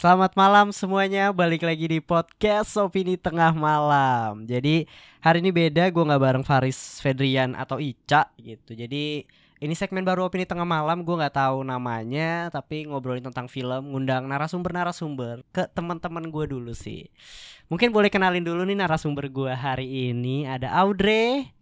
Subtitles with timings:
[0.00, 4.48] Selamat malam semuanya, balik lagi di podcast Opini Tengah Malam.
[4.48, 4.88] Jadi
[5.20, 8.72] hari ini beda, gue gak bareng Faris Fedrian atau Ica gitu.
[8.72, 9.28] Jadi
[9.60, 14.24] ini segmen baru Opini Tengah Malam, gue gak tahu namanya Tapi ngobrolin tentang film, ngundang
[14.24, 17.04] narasumber-narasumber ke teman-teman gue dulu sih.
[17.68, 20.48] Mungkin boleh kenalin dulu nih narasumber gue hari ini.
[20.48, 21.52] Ada Audrey.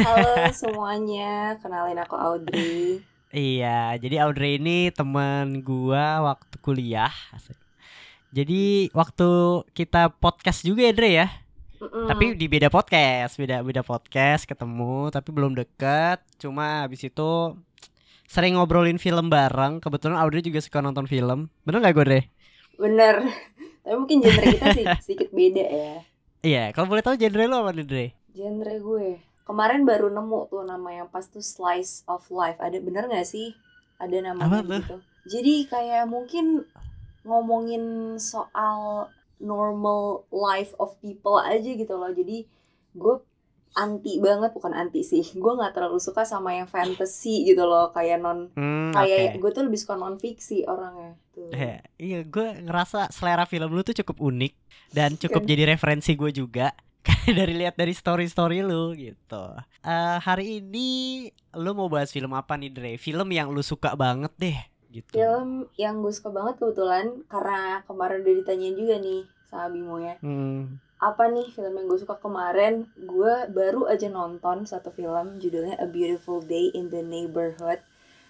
[0.00, 3.04] Halo semuanya, kenalin aku Audrey.
[3.36, 7.12] Iya, jadi Audrey ini teman gua waktu kuliah.
[7.32, 7.61] Asik.
[8.32, 9.28] Jadi waktu
[9.76, 11.28] kita podcast juga ya, Dre ya.
[11.78, 12.06] Mm-mm.
[12.08, 16.22] Tapi di beda podcast, beda beda podcast ketemu, tapi belum deket.
[16.40, 17.30] Cuma habis itu
[18.24, 19.84] sering ngobrolin film bareng.
[19.84, 21.52] Kebetulan Audrey juga suka nonton film.
[21.62, 22.20] Bener gak gue, Dre?
[22.72, 23.20] bener
[23.84, 25.94] Tapi mungkin genre kita sih sedikit beda ya
[26.42, 28.06] Iya, kalau boleh tahu genre lu apa nih, Dre?
[28.32, 29.08] Genre gue
[29.44, 33.52] Kemarin baru nemu tuh nama yang pas tuh Slice of Life Ada bener gak sih?
[34.00, 34.80] Ada namanya Apa tuh?
[34.80, 34.96] gitu
[35.28, 36.64] Jadi kayak mungkin
[37.22, 37.82] ngomongin
[38.18, 42.46] soal normal life of people aja gitu loh Jadi
[42.94, 43.14] gue
[43.74, 48.20] anti banget, bukan anti sih Gue gak terlalu suka sama yang fantasy gitu loh Kayak
[48.20, 49.40] non Hmm, kayak oke.
[49.40, 51.48] gue tuh lebih suka non fiksi orangnya tuh.
[51.48, 54.52] Eh, iya, gue ngerasa selera film lu tuh cukup unik
[54.90, 55.48] dan cukup Kan?
[55.48, 56.76] jadi referensi gue juga.
[57.26, 59.42] Dari lihat dari story-story lu gitu.
[59.82, 62.92] Eh hari ini lu mau bahas film apa nih Dre?
[62.94, 64.58] Film yang lu suka banget deh
[64.92, 65.10] gitu.
[65.10, 70.14] Film yang gue suka banget kebetulan karena kemarin udah ditanyain juga nih sama Bimo ya.
[70.20, 70.76] Hmm.
[70.96, 72.86] Apa nih film yang gue suka kemarin?
[72.94, 77.80] Gue baru aja nonton satu film judulnya A Beautiful Day in the Neighborhood.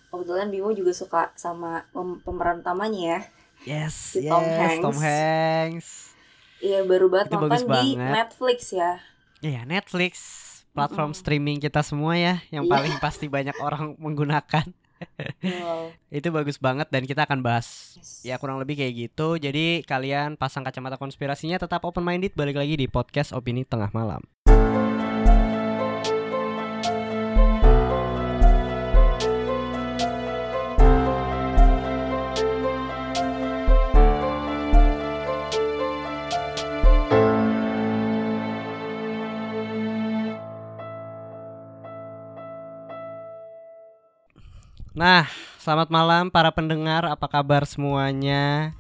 [0.09, 3.21] Kebetulan Bimo juga suka sama pem- pemeran utamanya ya.
[3.63, 4.99] Yes, Si yes, Tom Tom Hanks.
[4.99, 5.89] Hanks.
[6.59, 8.11] Iya baru banget Itu nonton di banget.
[8.13, 8.93] Netflix ya.
[9.39, 10.13] Iya, Netflix,
[10.71, 11.19] platform Mm-mm.
[11.19, 12.73] streaming kita semua ya yang Iya.
[12.73, 14.67] paling pasti banyak orang menggunakan.
[15.43, 15.91] Wow.
[16.09, 18.25] Itu bagus banget dan kita akan bahas Yes.
[18.25, 22.75] Ya kurang lebih kayak gitu Jadi kalian pasang kacamata konspirasinya Tetap open minded Balik lagi
[22.79, 24.23] di podcast Opini Tengah Malam
[44.93, 45.25] Nah,
[45.57, 47.09] selamat malam para pendengar.
[47.09, 48.77] Apa kabar semuanya?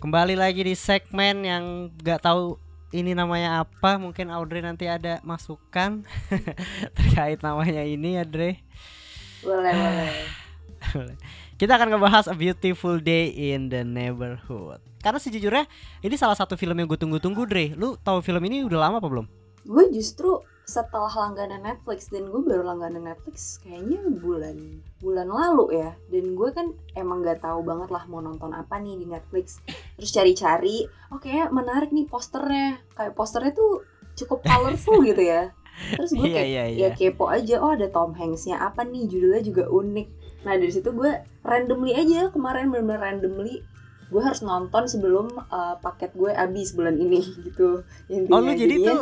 [0.00, 2.56] Kembali lagi di segmen yang gak tahu
[2.88, 4.00] ini namanya apa.
[4.00, 6.08] Mungkin Audrey nanti ada masukan
[6.96, 8.64] terkait namanya ini, ya, Dre.
[9.44, 11.16] Boleh boleh.
[11.60, 14.80] Kita akan ngebahas A Beautiful Day in the Neighborhood.
[15.04, 15.68] Karena sejujurnya
[16.00, 17.76] ini salah satu film yang gue tunggu-tunggu, Dre.
[17.76, 19.28] Lu tahu film ini udah lama apa belum?
[19.66, 25.94] gue justru setelah langganan Netflix dan gue baru langganan Netflix kayaknya bulan bulan lalu ya.
[26.10, 29.62] Dan gue kan emang nggak tahu banget lah mau nonton apa nih di Netflix.
[29.94, 30.82] Terus cari-cari
[31.14, 32.82] oke menarik nih posternya.
[32.98, 33.86] Kayak posternya tuh
[34.18, 35.54] cukup colorful gitu ya.
[35.94, 36.88] Terus gue Iya, kayak iya, iya.
[36.90, 39.06] ya kepo aja oh ada Tom Hanksnya apa nih?
[39.06, 40.08] Judulnya juga unik.
[40.50, 41.14] Nah dari situ gue
[41.46, 43.62] randomly aja kemarin bener-bener randomly
[44.06, 47.86] gue harus nonton sebelum uh, paket gue habis bulan ini gitu.
[48.34, 49.00] Oh, lu Intinya, jadi tuh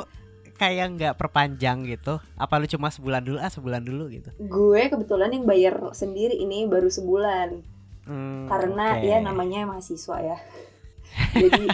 [0.64, 2.16] kayak nggak perpanjang gitu?
[2.40, 3.38] Apa lu cuma sebulan dulu?
[3.40, 4.32] Ah sebulan dulu gitu?
[4.40, 7.60] gue kebetulan yang bayar sendiri ini baru sebulan.
[8.04, 9.04] Hmm, karena oke.
[9.04, 10.38] ya namanya mahasiswa ya.
[11.44, 11.64] Jadi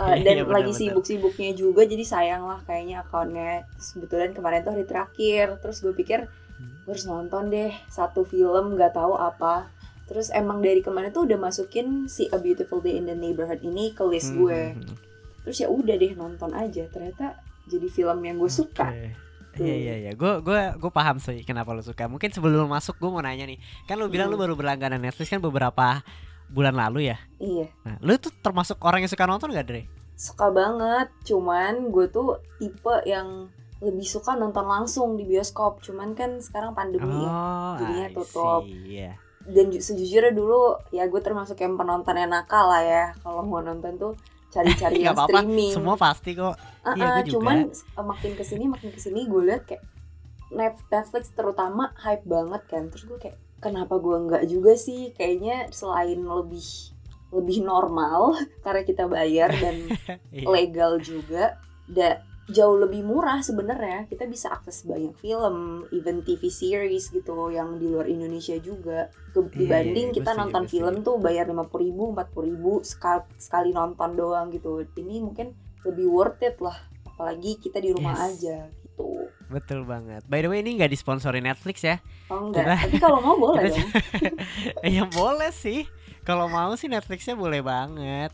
[0.00, 3.68] uh, dan iya, lagi sibuk-sibuknya juga jadi sayang lah kayaknya akunnya.
[3.76, 5.60] Kebetulan kemarin tuh hari terakhir.
[5.60, 6.24] Terus gue pikir
[6.88, 9.68] gue harus nonton deh satu film nggak tahu apa.
[10.08, 13.92] Terus emang dari kemarin tuh udah masukin si A Beautiful Day in the Neighborhood ini
[13.92, 14.60] ke list Hmm, gue.
[14.72, 14.96] Hmm, hmm.
[15.44, 16.88] terus ya udah deh nonton aja.
[16.88, 19.12] Ternyata jadi film yang gue suka Oke.
[19.58, 22.06] Iya iya iya, gue gue gue paham sih kenapa lu suka.
[22.06, 24.38] Mungkin sebelum lu masuk gue mau nanya nih, kan lu bilang Hmm.
[24.38, 26.06] baru berlangganan Netflix kan beberapa
[26.46, 27.18] bulan lalu ya.
[27.36, 29.82] iya Nah, lu tuh termasuk orang yang suka nonton gak Dre?
[30.14, 33.46] suka banget cuman gue tuh tipe yang
[33.78, 38.62] lebih suka nonton langsung di bioskop cuman kan sekarang pandemi ya Oh, jadinya tutup.
[38.62, 39.14] Iya.
[39.44, 43.58] dan ju- sejujurnya dulu ya gue termasuk yang penonton yang nakal lah ya kalau mau
[43.60, 44.12] nonton tuh
[44.48, 46.56] cari-cari yang apa-apa, streaming semua pasti kok.
[46.80, 47.32] Ah, iya, ah, gue juga.
[47.36, 49.84] cuman eh, makin ke sini makin ke sini gue liat kayak
[50.48, 55.68] Net- Netflix terutama hype banget kan terus gue kayak kenapa gue nggak juga sih kayaknya
[55.68, 56.64] selain lebih
[57.28, 58.32] lebih normal
[58.64, 59.76] karena kita bayar dan
[60.32, 60.46] Iya.
[60.48, 65.56] legal juga da jauh lebih murah sebenarnya kita bisa akses banyak film
[65.90, 70.32] even TV series gitu yang di luar Indonesia juga Ke- Iya, dibanding iya, kita gue
[70.32, 74.48] setuju, nonton film tuh bayar lima puluh ribu empat puluh ribu sekali, sekali nonton doang
[74.48, 75.52] gitu ini mungkin
[75.82, 76.74] lebih worth it lah
[77.06, 78.24] apalagi kita di rumah Yes.
[78.34, 79.08] aja gitu
[79.48, 80.24] Betul banget.
[80.24, 81.96] By the way ini nggak disponsori Netflix ya?
[82.28, 83.90] oh enggak Kita- tapi kalau mau boleh kita- dong
[84.96, 85.88] ya boleh sih.
[86.20, 88.28] Kalau mau sih Netflixnya boleh banget.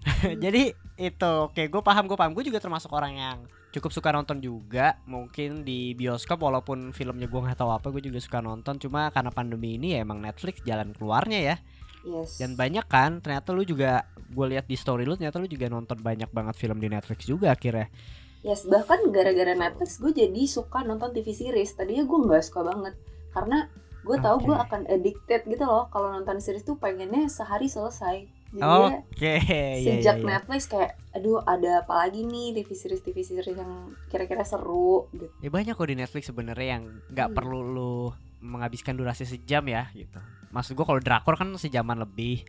[0.44, 3.38] Jadi itu oke gue paham gue paham gue juga termasuk orang yang
[3.72, 8.20] cukup suka nonton juga mungkin di bioskop walaupun filmnya gue nggak tahu apa gue juga
[8.20, 11.56] suka nonton cuma karena pandemi ini ya emang Netflix jalan keluarnya ya
[12.00, 12.40] Yes.
[12.40, 16.00] dan banyak kan ternyata lu juga gue lihat di story lu ternyata lu juga nonton
[16.00, 17.92] banyak banget film di Netflix juga akhirnya
[18.40, 21.76] Yes, bahkan gara-gara Netflix gue jadi suka nonton TV series.
[21.76, 22.96] Tadinya gue nggak suka banget
[23.36, 23.68] karena
[24.00, 24.46] gue tahu Oke.
[24.48, 28.39] gue akan addicted gitu loh kalau nonton series tuh pengennya sehari selesai.
[28.50, 30.28] Jadi oke ya, iya, sejak iya, iya.
[30.28, 33.72] Netflix kayak aduh ada apa lagi nih TV series TV series yang
[34.06, 35.30] kira-kira seru gitu.
[35.38, 37.36] Ya banyak kok di Netflix sebenarnya yang nggak Hmm.
[37.36, 37.94] perlu lu
[38.40, 40.18] menghabiskan durasi sejam ya gitu.
[40.50, 42.42] Maksud gua kalau drakor kan sejaman lebih.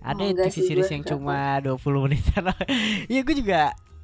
[0.00, 1.22] Ada Oh, enggak TV sih series yang drakor.
[1.22, 2.44] cuma 20 menitan.
[3.08, 3.60] Iya gue juga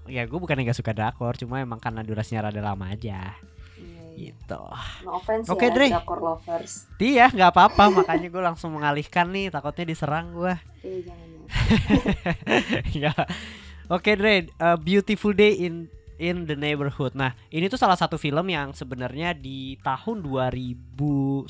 [0.07, 3.37] ya gue bukan nggak suka drakor cuma emang karena durasinya rada lama aja
[3.77, 4.33] Iya, iya.
[4.33, 4.63] gitu.
[5.03, 5.87] No offense Oke, ya Dre.
[5.89, 6.87] drakor lovers.
[6.97, 10.57] Iya nggak apa-apa makanya gue langsung mengalihkan nih takutnya diserang gua.
[10.81, 13.11] Eh jangan ya.
[13.11, 13.13] Ya.
[13.87, 17.17] Oke Dre, A Beautiful Day in in the Neighborhood.
[17.17, 21.49] Nah, ini tuh salah satu film yang sebenarnya di tahun 2019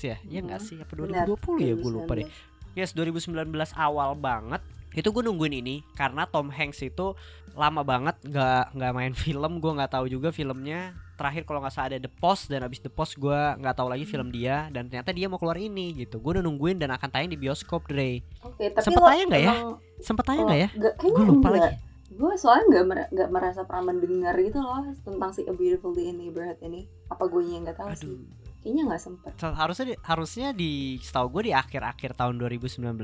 [0.00, 0.16] ya.
[0.22, 0.66] Iya nggak Mhm.
[0.66, 0.76] sih?
[0.78, 1.74] Apa Benar, 2020 ya?
[1.74, 2.24] Gue lupa deh.
[2.24, 2.76] 2019.
[2.76, 3.34] Yes, 2019
[3.74, 4.62] awal banget.
[4.90, 7.12] Itu gue nungguin ini karena Tom Hanks itu
[7.52, 9.58] lama banget nggak nggak main film.
[9.58, 10.94] Gue nggak tahu juga filmnya.
[11.18, 14.06] Terakhir kalau nggak salah ada The Post dan abis The Post gue nggak tahu lagi
[14.06, 16.16] film dia dan ternyata dia mau keluar ini gitu.
[16.16, 18.22] Gue udah nungguin dan akan tayang di bioskop Dre.
[18.38, 19.54] Tapi Sempet tayang nggak ya?
[19.98, 20.68] Sempet tayang nggak ya?
[20.96, 21.62] Gue lupa enggak.
[21.66, 21.76] lagi.
[22.08, 26.08] Gue soalnya nggak mer- nggak merasa pernah mendengar gitu loh tentang si A Beautiful Day
[26.08, 26.86] in Neighborhood ini.
[27.10, 28.06] Apa gue yang nggak tahu sih?
[28.06, 28.22] Aduh.
[28.58, 29.30] Kayaknya nggak sempet.
[29.38, 32.94] Harusnya di, harusnya di setahu gue di akhir-akhir tahun 2019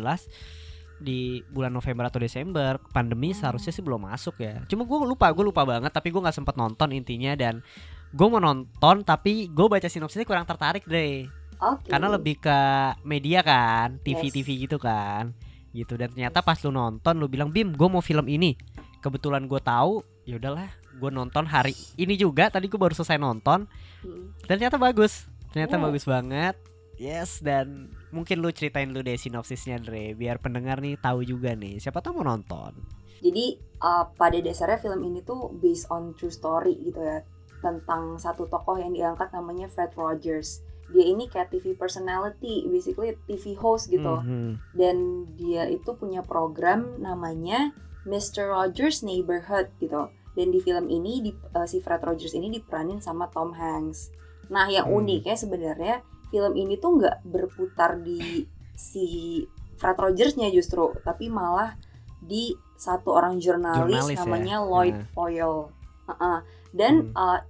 [0.96, 3.38] di bulan November atau Desember pandemi Hmm.
[3.42, 6.54] seharusnya sih belum masuk ya cuma gue lupa gue lupa banget tapi gue nggak sempet
[6.54, 7.66] nonton intinya dan
[8.14, 11.26] gue mau nonton tapi gue baca sinopsisnya kurang tertarik deh
[11.58, 11.90] Oke.
[11.90, 12.58] karena lebih ke
[13.02, 14.34] media kan TV Yes.
[14.34, 15.34] TV gitu kan
[15.74, 18.54] gitu dan ternyata pas lu nonton lu bilang Bim gue mau film ini
[19.02, 23.66] kebetulan gue tahu ya udahlah gue nonton hari ini juga tadi gue baru selesai nonton
[24.04, 24.36] Hmm.
[24.46, 25.82] dan ternyata bagus ternyata Yes.
[25.82, 26.54] bagus banget
[26.94, 31.80] yes dan mungkin lu ceritain lu deh sinopsisnya Dre biar pendengar nih tahu juga nih
[31.80, 32.70] siapa tahu mau nonton
[33.18, 37.24] Jadi uh, pada dasarnya film ini tuh based on true story gitu ya
[37.64, 40.60] tentang satu tokoh yang diangkat namanya Fred Rogers.
[40.92, 44.20] Dia ini kayak TV personality, basically TV host gitu.
[44.20, 44.60] Mhm.
[44.76, 44.96] Dan
[45.32, 47.72] dia itu punya program namanya
[48.04, 48.52] Mr.
[48.52, 50.12] Rogers Neighborhood gitu.
[50.36, 54.12] Dan di film ini di, uh, si Fred Rogers ini diperanin sama Tom Hanks.
[54.52, 55.00] Nah, yang Hmm.
[55.00, 58.44] uniknya sebenarnya film ini tuh nggak berputar di
[58.76, 59.40] si
[59.74, 61.78] Fred Rogersnya justru, tapi malah
[62.20, 64.20] di satu orang jurnalis, Jurnalis ya?
[64.20, 65.06] namanya Lloyd Nah.
[65.14, 65.58] Foyle.
[66.04, 66.38] Uh-uh.
[66.74, 67.16] Dan Hmm.
[67.16, 67.40] uh,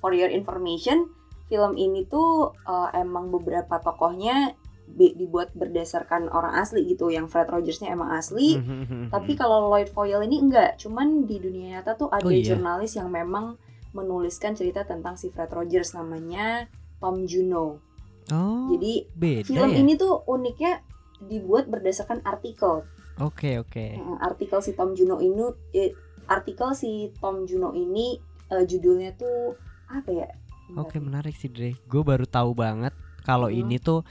[0.00, 1.12] for your information,
[1.46, 4.56] film ini tuh uh, emang beberapa tokohnya
[4.88, 7.08] dibuat berdasarkan orang asli gitu.
[7.08, 9.12] Yang Fred Rogersnya emang asli, Mhm.
[9.12, 10.80] tapi kalau Lloyd Foyle ini enggak.
[10.80, 12.56] Cuman di dunia nyata tuh ada Oh, iya?
[12.56, 13.60] jurnalis yang memang
[13.90, 16.68] menuliskan cerita tentang si Fred Rogers namanya
[16.98, 17.84] Tom Juno.
[18.28, 20.80] oh Jadi beda film ya ini tuh uniknya
[21.18, 22.84] dibuat berdasarkan artikel.
[23.18, 25.40] oke oke Nah, artikel si Tom Juno ini
[25.72, 25.92] eh,
[26.26, 29.56] artikel si Tom Juno ini eh, judulnya tuh
[29.88, 30.28] apa ya?
[30.76, 31.04] Oke nih.
[31.04, 32.92] menarik sih Dre gue baru tahu banget
[33.22, 33.60] kalau Hmm.
[33.60, 34.04] ini tuh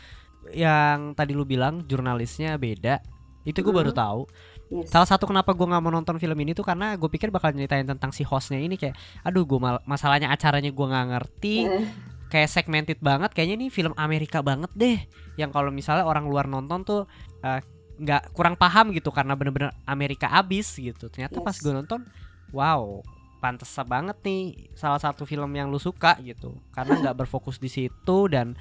[0.49, 3.03] yang tadi lu bilang jurnalisnya beda
[3.43, 4.01] itu gue baru Hmm.
[4.01, 4.21] tahu
[4.67, 4.91] Yes.
[4.91, 7.87] Salah satu kenapa gue nggak mau nonton film ini tuh karena gue pikir bakal nyeritain
[7.87, 9.55] tentang si hostnya ini kayak, aduh gue
[9.87, 11.87] masalahnya acaranya gue nggak ngerti, Eh,
[12.27, 14.99] kayak segmented banget, kayaknya ini film Amerika banget deh,
[15.39, 17.07] yang kalau misalnya orang luar nonton tuh
[17.47, 17.63] eh,
[17.95, 21.07] nggak kurang paham gitu karena bener-bener Amerika abis gitu.
[21.07, 21.63] Ternyata pas Yes.
[21.63, 22.03] gue nonton,
[22.51, 22.99] wow,
[23.37, 28.17] pantes banget nih salah satu film yang lu suka gitu, karena nggak berfokus di situ
[28.29, 28.57] dan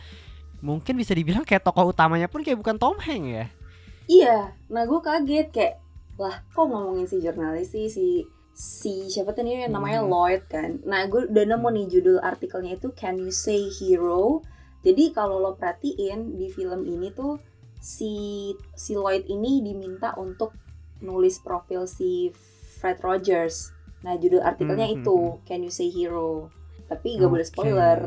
[0.64, 3.46] mungkin bisa dibilang kayak tokoh utamanya pun kayak bukan Tom Hanks ya.
[4.06, 4.38] Iya,
[4.70, 5.74] nah gue kaget kayak
[6.16, 8.24] lah kok ngomongin si jurnalis sih si
[8.56, 10.08] si siapa tuh nih namanya Hmm.
[10.08, 10.80] Lloyd kan.
[10.88, 14.40] Nah gue udah nemu nih judul artikelnya itu Can You Say Hero.
[14.80, 17.36] Jadi kalau lo perhatiin di film ini tuh
[17.82, 20.56] si si Lloyd ini diminta untuk
[21.04, 22.32] nulis profil si
[22.80, 23.75] Fred Rogers.
[24.06, 26.46] Nah judul artikelnya Hmm, itu hmm, Can You Say Hero.
[26.86, 27.50] Tapi gak boleh Oke.
[27.50, 27.98] spoiler.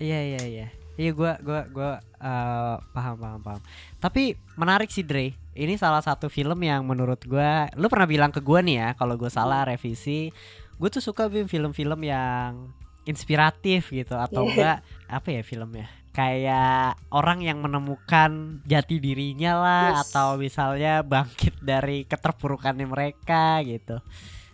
[0.00, 0.66] Iya iya iya.
[0.96, 3.60] Iya gua gua gua eh, paham paham paham.
[4.00, 5.36] Tapi menarik sih Dre.
[5.52, 9.20] Ini salah satu film yang menurut gua lu pernah bilang ke gua nih ya kalau
[9.20, 10.32] gue salah revisi.
[10.76, 12.68] Gue tuh suka film-film yang
[13.04, 14.52] inspiratif gitu atau Iya.
[14.52, 14.78] enggak
[15.08, 15.88] apa ya filmnya?
[16.12, 20.12] Kayak orang yang menemukan jati dirinya lah Yes.
[20.12, 24.00] atau misalnya bangkit dari keterpurukannya mereka gitu.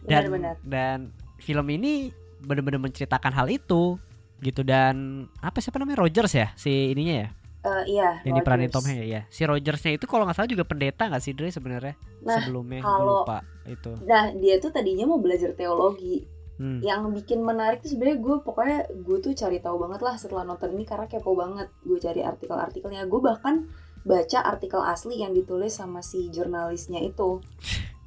[0.03, 0.55] Dan Benar-benar.
[0.63, 0.99] dan
[1.39, 3.99] film ini benar-benar menceritakan hal itu
[4.39, 4.95] gitu dan
[5.39, 7.29] apa siapa namanya Rogers ya si ininya ya
[7.63, 8.67] Eh, iya, yang diperanin.
[8.67, 9.23] Tom Hanks ya.
[9.31, 13.23] Si Rogersnya itu kalau nggak salah juga pendeta nggak sih Dre sebenarnya Nah, sebelumnya kalau-
[13.23, 13.95] lupa itu.
[14.03, 16.27] Nah, dia tuh tadinya mau belajar teologi.
[16.59, 16.83] Hmm.
[16.83, 20.75] Yang bikin menarik tuh sebenarnya gue pokoknya gue tuh cari tahu banget lah setelah nonton
[20.75, 21.71] ini karena kepo banget.
[21.81, 23.07] Gue cari artikel-artikelnya.
[23.07, 23.71] Gue bahkan
[24.03, 27.39] baca artikel asli yang ditulis sama si jurnalisnya itu.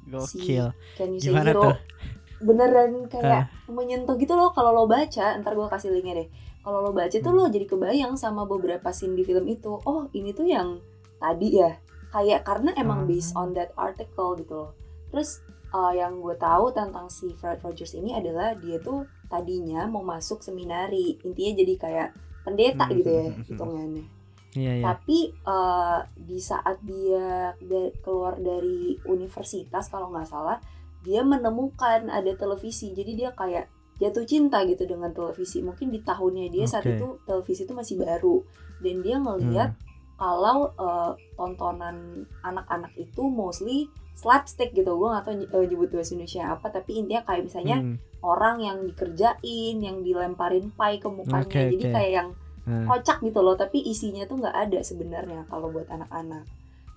[0.06, 0.66] Gokil.
[0.94, 1.62] Say Gimana hero?
[1.62, 1.76] tuh?
[2.38, 5.34] Beneran kayak menyentuh gitu loh kalau lo baca.
[5.36, 6.28] Ntar gue kasih linknya deh.
[6.60, 7.38] Kalau lo baca tuh Hmm.
[7.38, 9.72] lo jadi kebayang sama beberapa scene di film itu.
[9.82, 10.78] Oh ini tuh yang
[11.16, 11.78] tadi ya.
[12.08, 13.06] Kayak karena emang Ah.
[13.06, 14.70] based on that article gitu loh.
[15.08, 20.02] Terus uh, yang gue tahu tentang si Fred Rogers ini adalah dia tuh tadinya mau
[20.02, 21.18] masuk seminari.
[21.22, 22.08] Intinya jadi kayak
[22.44, 23.48] pendeta Hmm, gitu ya hmm, hmm, hmm.
[23.48, 24.04] hitungannya.
[24.56, 24.84] Iya iya.
[24.88, 30.58] Tapi uh, di saat dia da- keluar dari universitas kalau nggak salah,
[31.04, 32.90] dia menemukan ada televisi.
[32.90, 35.60] Jadi dia kayak jatuh cinta gitu dengan televisi.
[35.60, 36.96] Mungkin di tahunnya dia saat Oke.
[36.96, 38.42] itu televisi itu masih baru
[38.80, 39.84] dan dia ngelihat Hmm.
[40.16, 44.96] kalau uh, tontonan anak-anak itu mostly slapstick gitu.
[44.96, 47.96] Gue nggak tahu uh, nyebut bahasa Indonesia apa, tapi intinya kayak misalnya Hmm.
[48.20, 51.44] orang yang dikerjain, yang dilemparin pie ke mukanya.
[51.44, 51.92] Oke, Jadi oke.
[51.92, 52.28] kayak yang
[52.66, 56.42] Nah, kocak gitu loh tapi isinya tuh nggak ada sebenarnya kalau buat anak-anak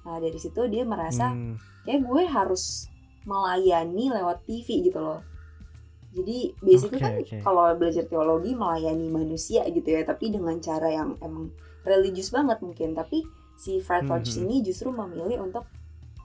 [0.01, 1.85] nah dari situ dia merasa hmm.
[1.85, 2.89] kayak gue harus
[3.29, 5.21] melayani lewat TV gitu loh
[6.09, 7.37] jadi basically Oke, kan oke.
[7.45, 11.53] kalau belajar teologi melayani manusia gitu ya tapi dengan cara yang emang
[11.85, 13.21] religius banget mungkin tapi
[13.53, 14.43] si Fred Rogers Mhm.
[14.49, 15.69] ini justru memilih untuk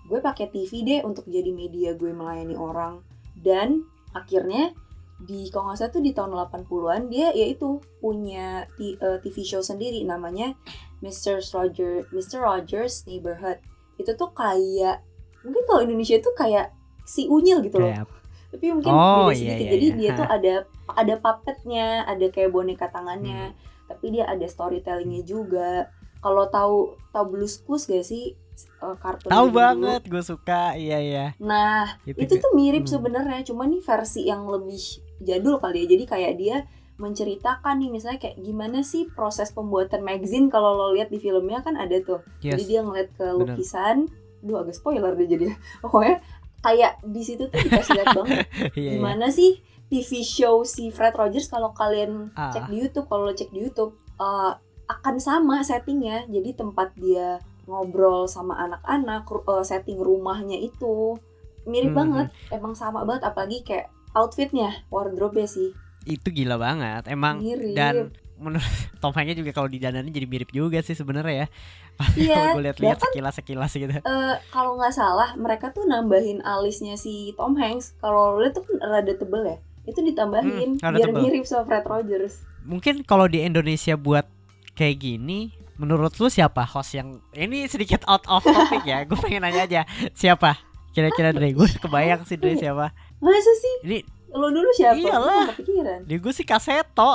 [0.09, 3.05] gue pakai TV deh untuk jadi media gue melayani orang
[3.37, 3.85] dan
[4.17, 4.73] akhirnya
[5.21, 9.63] di kalau nggak salah tuh di tahun 80-an dia yaitu punya T- eh, TV show
[9.63, 10.59] sendiri namanya
[11.01, 11.39] Mr.
[11.55, 12.43] Roger Mr.
[12.43, 13.63] Rogers Neighborhood
[13.97, 15.07] itu tuh kayak
[15.47, 18.11] mungkin kalau Indonesia tuh kayak si unyil gitu loh Kayak
[18.51, 19.97] tapi mungkin Oh, beda iya, sedikit iya, jadi iya.
[19.99, 20.55] dia tuh ada
[21.01, 23.91] ada puppetnya ada kayak boneka tangannya Hmm.
[23.91, 26.77] tapi dia ada storytellingnya juga kalau tahu
[27.13, 30.79] tahu Blues Clues gak sih Eh, kartun tahu banget, gue suka.
[30.79, 31.27] Iya iya.
[31.43, 32.93] nah Itu, itu tuh mirip hmm.
[32.95, 34.79] sebenarnya cuma nih versi yang lebih
[35.19, 36.57] jadul kali ya jadi kayak dia
[36.95, 41.75] menceritakan nih misalnya kayak gimana sih proses pembuatan magazine kalau lo lihat di filmnya kan
[41.75, 42.55] ada tuh Yes.
[42.55, 43.37] jadi dia ngeliat ke Bener.
[43.37, 43.97] lukisan
[44.41, 45.51] Duh agak spoiler deh jadi
[45.83, 46.23] pokoknya
[46.61, 48.39] kayak di situ tuh dikasih lihat banget
[48.73, 48.91] Iya, iya.
[48.95, 52.51] gimana sih TV show si Fred Rogers kalau kalian Ah.
[52.51, 54.53] cek di YouTube kalau lo cek di YouTube eh,
[54.85, 61.19] akan sama settingnya jadi tempat dia ngobrol sama anak-anak eh, setting rumahnya itu
[61.65, 61.99] mirip Hmm.
[61.99, 65.75] banget emang sama banget apalagi kayak outfitnya wardrobe sih.
[66.05, 67.07] Itu gila banget.
[67.07, 67.41] Emang.
[67.41, 67.75] Mirip.
[67.75, 67.95] Dan
[68.35, 68.67] menurut
[69.03, 71.47] Tom Hanks juga kalau didandanin jadi mirip juga sih sebenarnya ya.
[72.19, 73.93] iya Kalau gue lihat-lihat bahkan sekilas-sekilas gitu.
[73.95, 77.95] eh, kalau nggak salah mereka tuh nambahin alisnya si Tom Hanks.
[77.99, 79.57] Kalau lihat tuh kan rada tebel ya.
[79.85, 81.23] Itu ditambahin Hmm, biar tebel.
[81.23, 82.43] mirip sama Fred Rogers.
[82.65, 84.27] Mungkin kalau di Indonesia buat
[84.75, 86.63] kayak gini menurut lu siapa?
[86.65, 89.83] Host yang ini sedikit out of topic ya gue pengen nanya aja.
[90.11, 90.59] Siapa?
[90.91, 92.91] Kira-kira Dre gue kebayang sih Dre siapa
[93.25, 95.47] masa sih ini lo dulu siapa Iyalah.
[95.55, 97.15] kepikiran di gue sih kaseto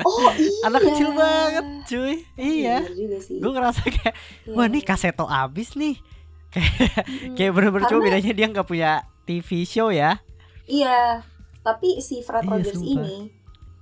[0.00, 0.64] Oh iya.
[0.64, 2.78] anak kecil banget cuy iya
[3.18, 3.36] sih.
[3.36, 4.88] gue ngerasa kayak Iya, wah nih iya.
[4.88, 5.96] kaseto abis nih
[6.48, 8.90] Mm, kayak bener-bener cuma Karena- bedanya dia nggak punya
[9.22, 10.16] TV show ya
[10.64, 11.20] Iya.
[11.58, 12.88] Tapi si Fred Iya, Rogers sumpah.
[12.88, 13.18] ini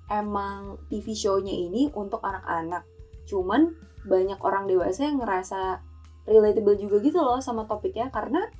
[0.09, 2.83] emang TV show-nya ini untuk anak-anak.
[3.25, 3.71] Cuman
[4.03, 5.79] banyak orang dewasa yang ngerasa
[6.25, 8.50] relatable juga gitu loh sama topiknya karena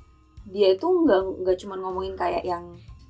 [0.47, 2.63] dia itu nggak nggak cuma ngomongin kayak yang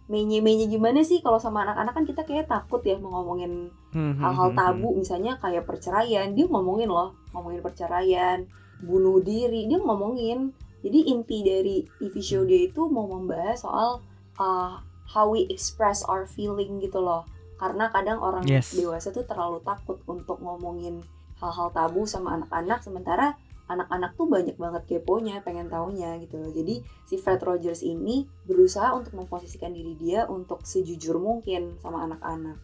[0.07, 4.21] menye-menye gimana sih kalau sama anak-anak kan kita kayak takut ya mau ngomongin Hmm, hmm,
[4.23, 8.45] hal-hal hmm, tabu misalnya kayak perceraian dia ngomongin loh ngomongin perceraian
[8.81, 10.53] bunuh diri dia ngomongin.
[10.85, 13.99] Jadi inti dari TV show dia itu mau membahas soal
[14.37, 14.77] uh,
[15.09, 17.25] how we express our feeling gitu loh.
[17.57, 18.77] Karena kadang orang Yes.
[18.77, 21.01] dewasa tuh terlalu takut untuk ngomongin
[21.41, 23.33] hal-hal tabu sama anak-anak sementara
[23.67, 28.95] anak-anak tuh banyak banget keponya pengen taunya gitu loh jadi si Fred Rogers ini berusaha
[28.95, 32.57] untuk memposisikan diri dia untuk sejujur mungkin sama anak-anak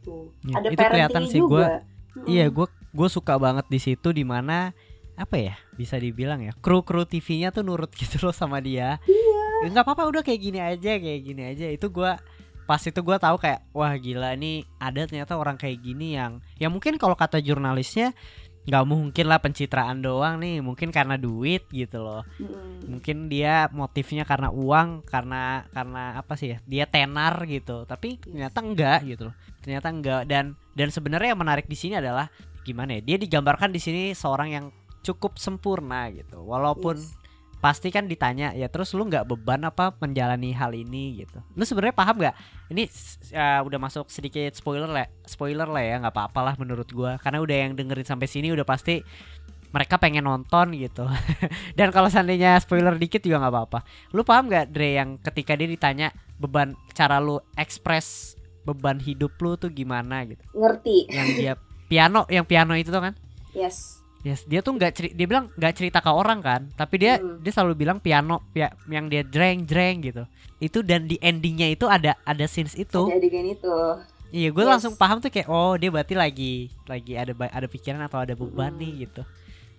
[0.00, 0.56] tuh Hmm.
[0.56, 1.64] ada itu kelihatan sih gue.
[2.24, 4.72] Iya, gue gue suka banget di situ di mana
[5.14, 8.96] apa ya bisa dibilang ya kru kru TV-nya tuh nurut gitu loh sama dia.
[9.04, 9.68] Iya.
[9.68, 12.12] Nggak apa-apa udah kayak gini aja kayak gini aja itu gue
[12.64, 16.70] pas itu gue tahu kayak wah gila nih ada ternyata orang kayak gini yang ya
[16.72, 18.14] mungkin kalau kata jurnalisnya
[18.60, 22.22] nggak mungkin lah pencitraan doang nih mungkin karena duit gitu loh.
[22.86, 27.88] Mungkin dia motifnya karena uang karena karena apa sih ya dia tenar gitu.
[27.88, 29.34] Tapi ternyata enggak gitu loh.
[29.64, 30.22] Ternyata enggak.
[30.28, 32.28] Dan dan sebenarnya yang menarik di sini adalah
[32.60, 34.66] gimana ya dia digambarkan di sini seorang yang
[35.00, 36.44] cukup sempurna gitu.
[36.44, 37.19] Walaupun Yes.
[37.60, 41.22] Pasti kan ditanya ya terus lu nggak beban apa menjalani hal ini?
[41.22, 41.38] Gitu.
[41.52, 42.34] Lu sebenarnya paham nggak?
[42.72, 42.82] Ini
[43.36, 47.20] uh, udah masuk sedikit spoiler lah spoiler lah ya nggak apa-apa lah menurut gua.
[47.20, 49.04] Karena udah yang dengerin sampai sini udah pasti
[49.70, 51.06] mereka pengen nonton gitu.
[51.78, 53.78] Dan kalau seandainya spoiler dikit juga nggak apa-apa.
[54.16, 56.08] Lu paham nggak Dre yang ketika dia ditanya
[56.40, 60.42] beban cara lu ekspres beban hidup lu tuh gimana gitu?
[60.56, 61.12] Ngerti.
[61.12, 61.52] Yang dia
[61.92, 63.14] piano yang piano itu tuh kan?
[63.52, 67.16] Yes yes dia tuh nggak ceri- dia bilang nggak cerita ke orang kan tapi dia
[67.16, 67.40] Hmm.
[67.40, 70.24] dia selalu bilang piano pia- yang dia jreng jreng gitu
[70.58, 73.76] itu dan di endingnya itu ada ada scenes itu ada adegan itu
[74.30, 74.70] Iya, gue Yes.
[74.70, 76.52] langsung paham tuh kayak oh dia berarti lagi
[76.86, 78.78] lagi ada ada pikiran atau ada beban Mm.
[78.78, 79.26] nih gitu.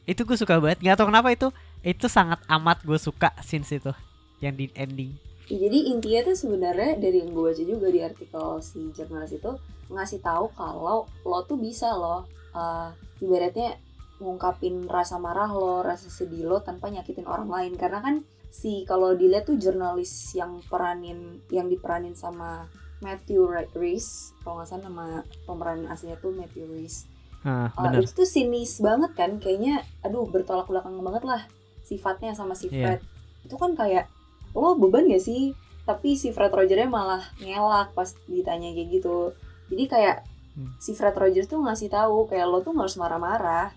[0.03, 0.83] Itu gue suka banget.
[0.83, 1.47] Gak tau kenapa itu
[1.79, 3.95] itu sangat amat gue suka scenes itu
[4.39, 5.15] yang di ending.
[5.47, 9.51] Ya, jadi intinya tuh sebenarnya dari yang gue baca juga di artikel si jurnalis itu
[9.87, 13.79] ngasih tahu kalau lo tuh bisa lo uh, ibaratnya
[14.21, 17.73] ngungkapin rasa marah lo, rasa sedih lo tanpa nyakitin orang lain.
[17.75, 18.15] Karena kan
[18.47, 22.69] si kalau dilihat tuh jurnalis yang peranin yang diperanin sama
[23.01, 25.05] Matthew Rhys kalau nggak salah nama
[25.47, 27.07] pemeran aslinya tuh Matthew Rhys
[27.41, 31.41] Hah, Uh, itu tuh sinis banget kan kayaknya aduh bertolak belakang banget lah
[31.81, 32.99] sifatnya sama si Iya.
[32.99, 33.01] Fred.
[33.49, 34.05] Itu kan kayak
[34.53, 35.57] lo beban gak sih?
[35.81, 39.33] Tapi si Fred Rogernya malah ngelak pas ditanya kayak gitu.
[39.73, 40.17] Jadi kayak
[40.51, 40.67] Hmm.
[40.77, 43.71] si Fred Rogers tuh ngasih tahu kayak lo tuh nggak harus marah-marah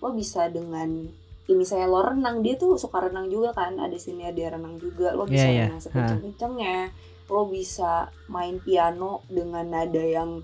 [0.00, 1.06] lo bisa dengan
[1.44, 5.12] ya misalnya lo renang dia tuh suka renang juga kan ada sini dia renang juga.
[5.12, 5.64] Lo bisa Iya, iya.
[5.68, 6.78] renang sekenceng-kencengnya.
[7.26, 7.92] Lo bisa
[8.26, 10.40] main piano dengan nada yang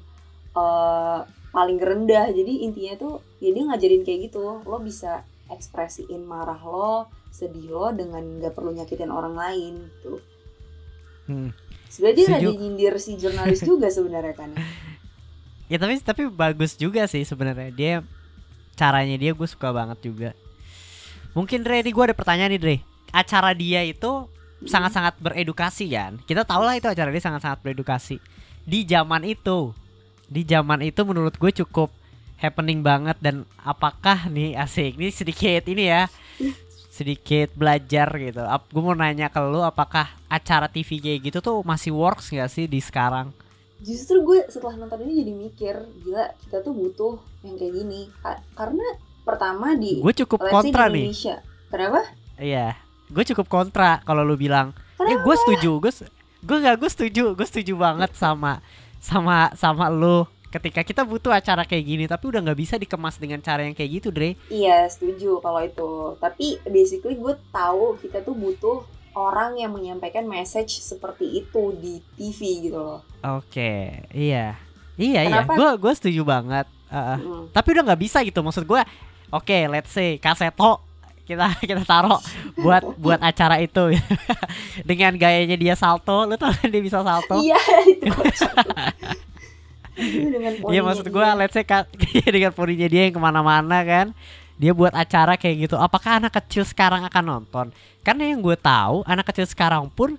[0.52, 1.20] eh,
[1.50, 2.28] paling rendah.
[2.30, 4.60] Jadi intinya tuh ya dia ngajarin kayak gitu.
[4.62, 10.18] Lo bisa ekspresiin marah lo sedih lo dengan nggak perlu nyakitin orang lain tuh
[11.26, 11.50] Hmm.
[11.86, 14.54] sebenarnya dia lagi nyindir si jurnalis juga sebenarnya kan.
[15.66, 17.74] Ya tapi tapi bagus juga sih sebenarnya.
[17.74, 17.94] Dia
[18.76, 20.30] caranya dia gue suka banget juga.
[21.32, 22.76] Mungkin Dre, ini gue ada pertanyaan nih Dre.
[23.10, 24.28] Acara dia itu
[24.64, 26.16] sangat-sangat beredukasi kan.
[26.24, 28.16] Kita tahu lah itu acara dia sangat-sangat beredukasi.
[28.64, 29.72] Di zaman itu,
[30.28, 31.92] di zaman itu menurut gue cukup
[32.36, 36.04] happening banget dan apakah nih asik ini sedikit ini ya
[36.92, 38.40] sedikit belajar gitu.
[38.72, 42.64] Gue mau nanya ke lu apakah acara TV kayak gitu tuh masih works gak sih
[42.64, 43.32] di sekarang?
[43.78, 48.42] Justru gue setelah nonton ini jadi mikir gila kita tuh butuh yang kayak gini Ka-
[48.54, 48.86] karena
[49.20, 51.04] pertama di Gue cukup kontra di nih.
[51.08, 51.36] Indonesia
[51.66, 52.00] kenapa
[52.36, 52.76] Iya,
[53.08, 54.76] gue cukup kontra kalau lu bilang.
[54.96, 55.24] Eh, Kenapa?
[55.24, 55.92] gue setuju, gue
[56.42, 58.60] gue nggak gue setuju, gue setuju banget sama
[58.98, 60.24] sama sama lu.
[60.46, 64.00] Ketika kita butuh acara kayak gini, tapi udah nggak bisa dikemas dengan cara yang kayak
[64.00, 64.36] gitu, Dre.
[64.46, 65.90] Iya setuju kalau itu.
[66.16, 68.84] Tapi basically gue tahu kita tuh butuh
[69.16, 73.00] orang yang menyampaikan message seperti itu di TV gitu loh.
[73.24, 74.60] Oke, iya,
[74.94, 75.50] iya, Kenapa?
[75.50, 75.58] iya.
[75.58, 76.68] Gue gue setuju banget.
[76.86, 77.44] Uh, Mm.
[77.50, 78.78] tapi udah nggak bisa gitu, maksud gue.
[79.28, 80.84] Oke, let's say kaseto
[81.26, 82.22] kita kita taruh
[82.54, 83.90] buat buat acara itu
[84.88, 87.34] dengan gayanya dia salto, lu tau kan dia bisa salto?
[87.34, 87.58] Iya
[87.90, 88.06] itu
[90.68, 91.88] Iya maksud gue let's say ka-
[92.28, 94.06] dengan poninya dia yang ke mana-mana kan
[94.56, 97.66] Dia buat acara kayak gitu Apakah anak kecil sekarang akan nonton?
[98.00, 100.16] Karena yang gue tahu anak kecil sekarang pun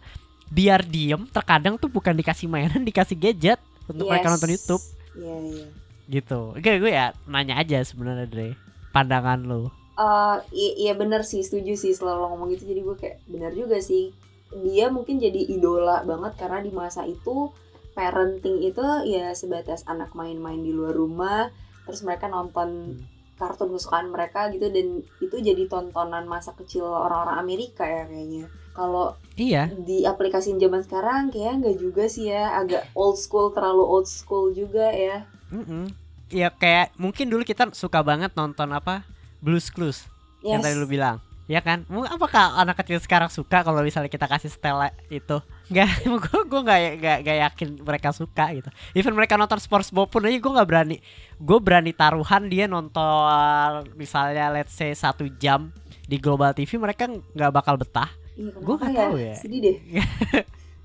[0.47, 4.33] Biar diem terkadang tuh bukan dikasih mainan Dikasih gadget untuk mereka Yes.
[4.35, 4.83] nonton Youtube.
[5.17, 5.67] Iya iya.
[6.07, 6.39] gitu.
[6.53, 8.55] Oke gue ya nanya aja sebenarnya Dre.
[8.91, 9.67] Pandangan lu.
[9.97, 12.63] Eh, i- iya bener sih setuju sih selalu lo ngomong gitu.
[12.63, 14.11] Jadi gue kayak bener juga sih.
[14.53, 17.51] Dia mungkin jadi idola banget karena di masa itu
[17.91, 21.49] parenting itu ya sebatas anak main-main di luar rumah
[21.83, 22.99] terus mereka nonton
[23.37, 28.49] kartun kesukaan mereka gitu dan itu jadi tontonan masa kecil orang-orang Amerika ya kayaknya.
[28.73, 29.69] Kalau Iya.
[29.85, 34.49] di aplikasi zaman sekarang kayak nggak juga sih ya agak old school terlalu old school
[34.53, 35.25] juga ya.
[35.53, 35.93] Mm
[36.27, 39.07] Ya kayak mungkin dulu kita suka banget nonton apa?
[39.39, 40.03] Blues Clues
[40.43, 41.87] yang tadi lu bilang ya kan?
[41.87, 45.39] Apakah anak kecil sekarang suka kalau misalnya kita kasih setelah itu?
[45.71, 45.87] Nggak
[46.27, 48.69] gue gue nggak nggak nggak yakin mereka suka gitu.
[48.93, 50.97] Even mereka nonton SpongeBob pun aja gue nggak berani.
[51.39, 55.71] Gue berani taruhan dia nonton misalnya let's say satu jam
[56.07, 58.11] di Global TV mereka nggak bakal betah.
[58.37, 59.35] Iya, Gua kenapa nggak tahu ya.
[59.41, 59.77] sedih deh.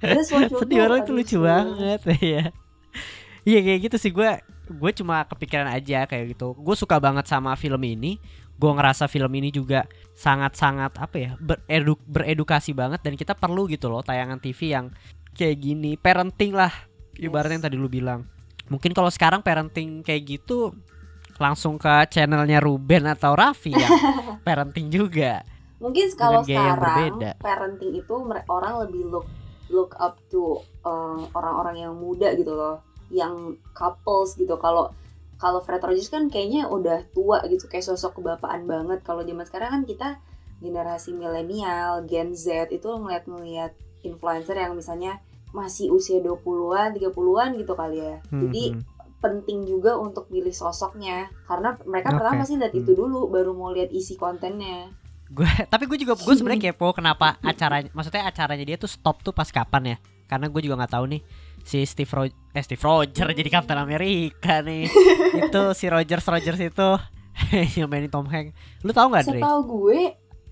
[0.59, 2.01] Sedih orang itu lucu banget
[2.35, 2.51] ya
[3.47, 4.11] iya kayak gitu sih.
[4.11, 6.55] Gue gue cuma kepikiran aja kayak gitu.
[6.59, 8.19] Gue suka banget sama film ini
[8.63, 13.91] gue ngerasa film ini juga sangat-sangat apa ya beredu beredukasi banget dan kita perlu gitu
[13.91, 14.87] loh tayangan TV yang
[15.35, 15.99] kayak gini.
[15.99, 16.71] Parenting lah
[17.19, 18.23] ibaratnya yang tadi lu bilang.
[18.71, 20.71] Mungkin kalau sekarang parenting kayak gitu
[21.43, 23.89] langsung ke channelnya Ruben atau Raffi ya.
[24.47, 25.43] Parenting juga.
[25.83, 27.43] Mungkin kalau sekarang berbeda.
[27.43, 28.15] parenting itu
[28.47, 29.27] orang lebih look
[29.67, 32.79] look up to uh, orang-orang yang muda gitu loh,
[33.11, 34.55] yang couples gitu.
[34.63, 34.95] Kalau
[35.43, 39.03] kalau Fred Rogers kan kayaknya udah tua gitu, kayak sosok kebapaan banget.
[39.03, 40.09] Kalau zaman sekarang kan kita
[40.63, 43.75] generasi milenial, Gen Z itu ngeliat-ngeliat
[44.07, 45.19] influencer yang misalnya
[45.51, 48.17] masih usia 20-an, 30-an gitu kali ya.
[48.31, 48.87] Jadi Hmm,
[49.19, 52.19] penting juga untuk pilih sosoknya karena mereka Oke.
[52.19, 52.83] pertama pasti lihat Hmm.
[52.83, 54.91] itu dulu baru mau lihat isi kontennya
[55.31, 59.31] gue tapi gue juga gue sebenarnya kepo kenapa acaranya maksudnya acaranya dia tuh stop tuh
[59.31, 59.97] pas kapan ya
[60.33, 61.21] karena gue juga nggak tahu nih
[61.61, 64.89] si Steve Ro eh Steve Roger jadi Captain America nih
[65.45, 66.89] itu si Rogers Rogers itu
[67.77, 69.41] yang mainin Tom Hanks lu tahu nggak Dre?
[69.45, 70.01] setahu gue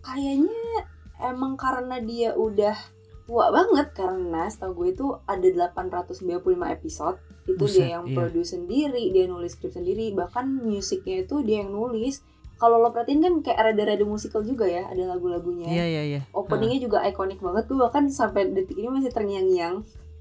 [0.04, 0.84] kayaknya
[1.24, 2.76] emang karena dia udah
[3.24, 7.16] tua banget karena setahu gue itu ada 895 episode
[7.48, 8.16] itu Buset, dia yang iya.
[8.20, 12.20] produce sendiri dia nulis skrip sendiri bahkan musiknya itu dia yang nulis
[12.60, 16.20] kalau lo perhatiin kan kayak rada-rada musikal juga ya ada lagu-lagunya Iya iya iya.
[16.30, 19.80] openingnya juga ikonik banget tuh bahkan sampai detik ini masih terngiang-ngiang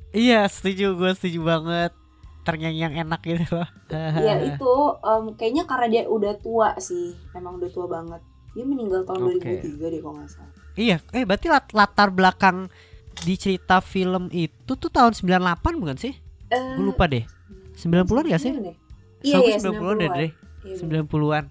[0.10, 1.92] Iya setuju gue setuju banget
[2.42, 3.68] terngiang yang enak gitu loh.
[4.26, 4.74] ya itu
[5.04, 9.62] em, kayaknya karena dia udah tua sih emang udah tua banget dia meninggal tahun Oke.
[9.62, 12.72] 2003 deh kalau nggak salah Iya, eh berarti lat- latar belakang
[13.20, 16.16] di cerita film itu tuh tahun 98 bukan sih?
[16.48, 17.28] Eh, Gue lupa deh.
[17.76, 18.52] 90-an gak sih?
[18.56, 18.76] deh?
[19.20, 20.32] Iya, iya, gue 90-an deh.
[20.64, 21.04] Iya, bener.
[21.04, 21.44] 90-an.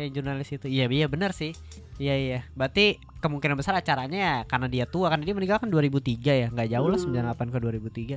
[0.00, 0.64] Ya jurnalis itu.
[0.64, 1.52] Iya, iya benar sih.
[1.94, 2.38] Iya, iya.
[2.50, 6.00] Berarti kemungkinan besar acaranya ya karena dia tua kan dia meninggal kan 2003
[6.32, 6.48] ya.
[6.48, 7.12] nggak jauh lah Hmm.
[7.36, 8.16] 98 ke 2003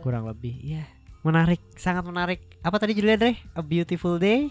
[0.00, 0.54] kurang lebih.
[0.56, 0.86] Iya.
[1.20, 2.38] Menarik, sangat menarik.
[2.60, 3.34] Apa tadi judulnya, Dre?
[3.50, 4.46] A Beautiful Day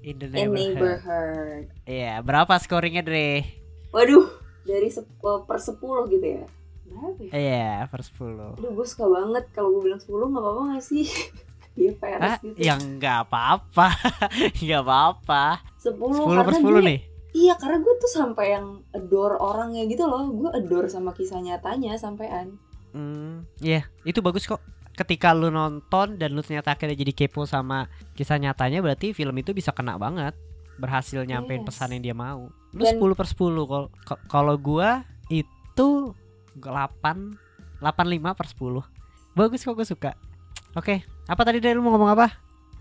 [0.00, 1.66] in the Neighborhood.
[1.82, 3.42] Iya, berapa scoringnya, Dre?
[3.90, 4.30] Waduh,
[4.62, 6.46] dari sep- eh, per 10 gitu ya.
[6.86, 7.30] Berapa ya?
[7.34, 8.54] Iya, per 10.
[8.54, 11.06] Aduh, gue suka banget kalau gue bilang 10 nggak apa-apa gak sih?
[11.72, 12.52] Dia fair Ah, gitu.
[12.58, 13.88] yang nggak apa-apa,
[14.62, 15.44] nggak apa-apa.
[15.78, 17.00] 10, 10 per karena 10 gue, nih.
[17.32, 20.28] Iya, karena gue tuh sampai yang adore orangnya gitu loh.
[20.28, 22.60] Gue adore sama kisah nyatanya sampean.
[22.92, 24.60] Hmm, iya, itu bagus kok.
[24.92, 29.50] Ketika lu nonton dan lu ternyata akhirnya jadi kepo sama kisah nyatanya, berarti film itu
[29.50, 30.36] bisa kena banget.
[30.76, 31.68] Berhasil nyampein Yes.
[31.68, 32.52] pesan yang dia mau.
[32.70, 33.88] Lu Dan- 10 per 10
[34.26, 36.12] Kalau gua itu
[36.54, 37.36] 8
[37.78, 38.84] 85 per 10
[39.32, 40.12] Bagus kok gue suka
[40.72, 42.26] Oke, apa tadi dari lu mau ngomong apa?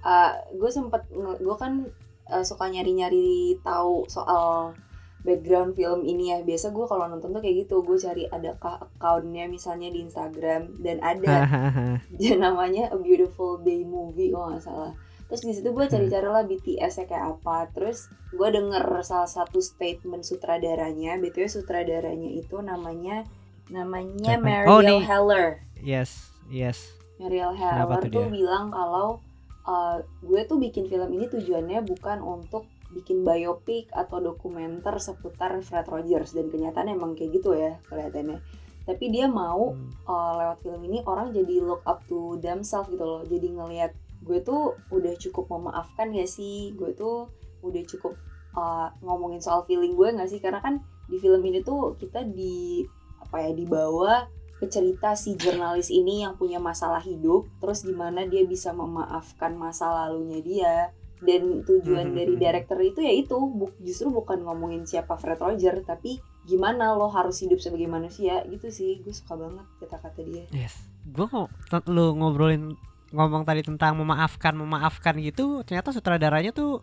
[0.01, 1.85] Uh, gue sempet, gue kan
[2.33, 4.73] uh, suka nyari-nyari tahu soal
[5.21, 6.41] background film ini ya.
[6.41, 10.97] Biasa gue kalau nonton tuh kayak gitu, gue cari adakah accountnya misalnya di Instagram dan
[11.05, 11.35] ada
[12.19, 14.93] dia namanya A Beautiful Day Movie kalau nggak salah.
[15.29, 17.69] Terus di situ gue cari-cari lah BTS nya kayak apa.
[17.71, 23.23] Terus gue denger salah satu statement sutradaranya, btw sutradaranya itu namanya
[23.71, 24.35] namanya?
[24.41, 24.99] Mariel Oh.
[24.99, 25.63] Heller.
[25.79, 29.21] yes, yes Mariel Kenapa Heller tuh tuh, bilang kalau
[29.69, 35.87] uh, gue tuh bikin film ini tujuannya bukan untuk bikin biopik atau dokumenter seputar Fred
[35.87, 38.43] Rogers dan kenyataan emang kayak gitu ya kelihatannya.
[38.83, 39.93] Tapi dia mau Hmm.
[40.09, 43.21] uh, lewat film ini orang jadi look up to themselves gitu loh.
[43.23, 43.93] Jadi ngelihat
[44.25, 46.73] gue tuh udah cukup memaafkan ya sih.
[46.75, 47.29] Gue tuh
[47.61, 48.17] udah cukup
[48.57, 50.41] uh, ngomongin soal feeling gue nggak sih?
[50.41, 52.83] Karena kan di film ini tuh kita di
[53.21, 54.27] apa ya dibawa
[54.61, 59.89] ke cerita si jurnalis ini yang punya masalah hidup, terus gimana dia bisa memaafkan masa
[59.89, 60.75] lalunya dia.
[61.17, 62.41] Dan tujuan Mhm, dari mhm.
[62.41, 67.37] director itu ya itu bu- justru bukan ngomongin siapa Fred Roger, tapi gimana lo harus
[67.37, 69.01] hidup sebagai manusia gitu sih.
[69.01, 70.45] Gue suka banget kata-kata dia.
[70.49, 70.77] Yes.
[71.05, 71.25] Gue
[71.69, 72.73] t- lu ngobrolin
[73.13, 76.81] ngomong tadi tentang memaafkan memaafkan gitu, ternyata sutradaranya tuh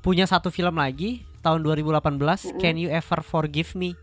[0.00, 2.60] punya satu film lagi tahun 2018 Mm-mm.
[2.60, 3.96] Can You Ever Forgive Me?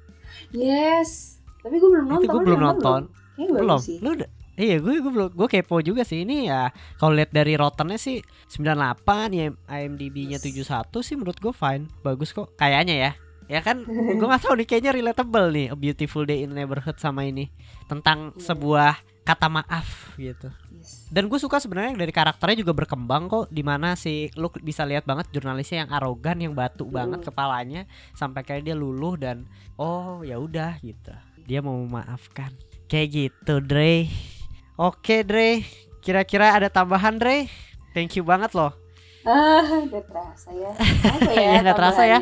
[0.50, 1.35] Yes.
[1.66, 2.22] Tapi gue belum nonton.
[2.22, 3.02] itu gue belum nonton.
[3.36, 3.80] Belum.
[3.82, 3.98] sih.
[4.00, 7.60] Lu udah Iya gue gue belum gue kepo juga sih ini ya kalau lihat dari
[7.60, 10.48] Rottennya sih 98 ya IMDb-nya Yes.
[10.64, 13.12] 71 sih menurut gue fine bagus kok kayaknya ya
[13.48, 13.84] ya kan
[14.16, 17.52] gue nggak tahu nih kayaknya relatable nih A Beautiful Day in Neighborhood sama ini
[17.86, 18.48] tentang Iya.
[18.48, 18.92] sebuah
[19.24, 21.10] kata maaf gitu Yes.
[21.10, 25.04] dan gue suka sebenarnya dari karakternya juga berkembang kok di mana sih lu bisa lihat
[25.04, 27.28] banget jurnalisnya yang arogan yang batu banget Mm.
[27.28, 29.44] kepalanya sampai kayak dia luluh dan
[29.76, 31.12] oh ya udah gitu
[31.46, 32.52] dia mau memaafkan
[32.86, 34.10] kayak gitu Dre
[34.76, 35.62] oke Dre
[36.02, 37.48] kira-kira ada tambahan Dre
[37.94, 38.74] thank you banget loh
[39.26, 40.70] Ah, gak terasa ya.
[41.02, 41.58] Apa ya?
[41.66, 42.22] Nggak terasa ya.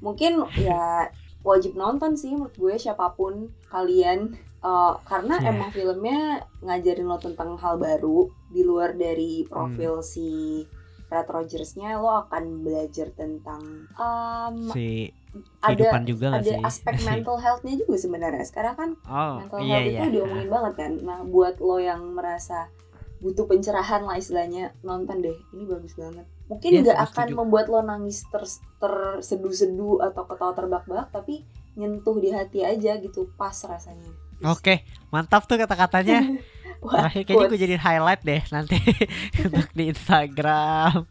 [0.00, 1.12] Mungkin ya
[1.44, 5.56] wajib nonton sih menurut gue siapa pun kalian Eh, karena Iya.
[5.56, 6.20] emang filmnya
[6.60, 10.04] ngajarin lo tentang hal baru di luar dari profil Hmm.
[10.04, 10.28] si
[11.08, 15.08] Fred Rogersnya lo akan belajar tentang um, si
[15.60, 16.60] ada kehidupan juga gak ada sih?
[16.66, 18.44] aspek mental healthnya juga sebenarnya.
[18.46, 20.00] Sekarang kan oh mental iya health iya.
[20.00, 20.92] itu diomongin banget kan.
[21.02, 22.68] Nah buat lo yang merasa
[23.20, 25.38] butuh pencerahan lah istilahnya nonton deh.
[25.52, 26.26] Ini bagus banget.
[26.48, 27.38] Mungkin Iya, nggak gue akan setuju.
[27.38, 28.42] membuat lo nangis ter
[28.80, 31.44] terseduh-seduh atau ketawa terbak-bak tapi
[31.76, 33.28] nyentuh di hati aja gitu.
[33.36, 34.10] Pas rasanya.
[34.40, 36.24] Oke mantap tuh kata-katanya.
[36.80, 38.80] Wah, kayaknya gue jadi highlight deh nanti
[39.44, 41.04] untuk di Instagram.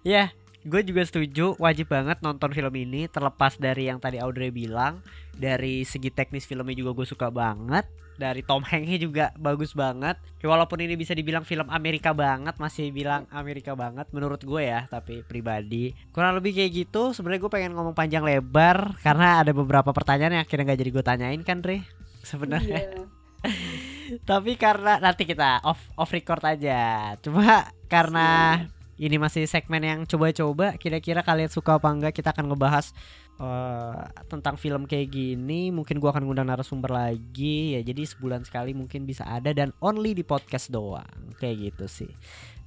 [0.00, 0.32] ya,
[0.66, 4.98] gue juga setuju wajib banget nonton film ini terlepas dari yang tadi Audrey bilang
[5.38, 7.86] dari segi teknis filmnya juga gue suka banget
[8.18, 10.18] dari Tom Hanks juga bagus banget.
[10.42, 15.22] Walaupun ini bisa dibilang film Amerika banget, masih bilang Amerika banget menurut gue ya, tapi
[15.22, 17.14] pribadi kurang lebih kayak gitu.
[17.14, 21.04] Sebenarnya gue pengen ngomong panjang lebar karena ada beberapa pertanyaan yang akhirnya nggak jadi gue
[21.06, 21.86] tanyain kan, Dre.
[22.26, 22.82] Sebenarnya.
[22.82, 23.06] Iya.
[24.30, 27.14] tapi karena nanti kita off off record aja.
[27.22, 28.58] Cuma karena
[28.98, 32.90] ini masih segmen yang coba-coba, kira-kira kalian suka apa enggak kita akan ngebahas
[33.38, 35.70] eh, tentang film kayak gini.
[35.70, 37.80] Mungkin gua akan ngundang narasumber lagi ya.
[37.86, 41.34] Jadi sebulan sekali mungkin bisa ada dan only di podcast doang.
[41.38, 42.10] Kayak gitu sih.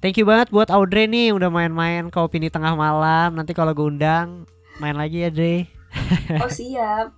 [0.00, 3.36] Thank you banget buat Audrey nih udah main-main ke opini tengah malam.
[3.36, 4.48] Nanti kalau gue undang
[4.80, 5.68] main lagi ya, Dre.
[6.40, 7.12] Oh siap.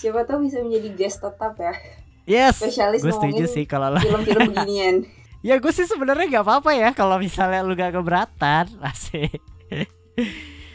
[0.00, 1.76] Siapa tahu bisa menjadi guest tetap ya.
[2.24, 2.56] Yes.
[2.62, 5.04] Spesialis Gue setuju sih kalau film-film beginian.
[5.40, 9.40] Ya gue sih sebenarnya nggak apa-apa ya kalau misalnya lu gak keberatan Asik.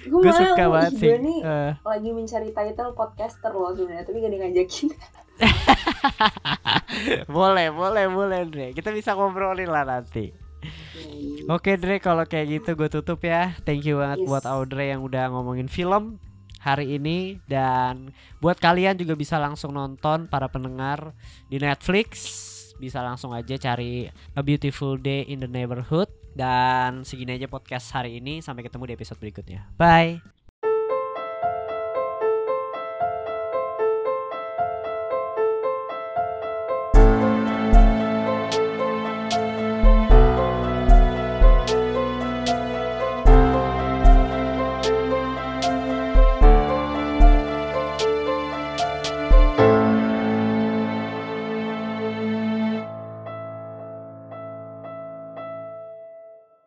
[0.05, 4.21] Gue suka banget ih, sih gue nih Eh, lagi mencari title podcaster loh sebenarnya, tapi
[4.21, 4.87] gak ada ngajakin.
[7.27, 8.67] Boleh boleh boleh Dre.
[8.71, 10.31] Kita bisa ngobrolin lah nanti.
[11.45, 13.53] Oke Dre kalau kayak gitu gue tutup ya.
[13.67, 14.29] Thank you banget Yes.
[14.29, 16.17] buat Audrey yang udah ngomongin film
[16.57, 17.41] hari ini.
[17.45, 21.11] Dan buat kalian juga bisa langsung nonton para pendengar
[21.51, 22.09] di Netflix
[22.77, 26.11] Bisa langsung aja cari A Beautiful Day in the Neighborhood.
[26.35, 28.43] Dan segini aja podcast hari ini.
[28.43, 29.71] Sampai ketemu di episode berikutnya.
[29.79, 30.34] Bye